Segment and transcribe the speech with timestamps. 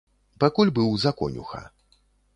[0.43, 1.63] Пакуль быў за конюха.